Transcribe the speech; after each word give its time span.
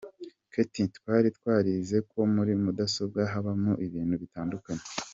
Ketia: 0.53 0.85
Twari 0.97 1.27
twarize 1.37 1.97
ko 2.09 2.19
muri 2.35 2.53
mudasobwa 2.63 3.19
habamo 3.33 3.71
ibintu 3.85 4.15
bitandukanye. 4.23 4.83